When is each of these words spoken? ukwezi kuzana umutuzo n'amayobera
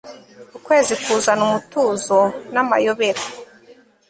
ukwezi 0.57 0.93
kuzana 1.03 1.41
umutuzo 1.47 2.19
n'amayobera 2.53 3.21